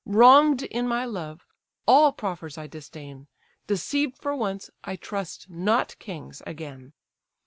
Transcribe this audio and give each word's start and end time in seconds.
Wrong'd 0.03 0.63
in 0.63 0.87
my 0.87 1.05
love, 1.05 1.45
all 1.85 2.11
proffers 2.11 2.57
I 2.57 2.65
disdain; 2.65 3.27
Deceived 3.67 4.17
for 4.17 4.35
once, 4.35 4.71
I 4.83 4.95
trust 4.95 5.47
not 5.47 5.95
kings 5.99 6.41
again. 6.47 6.93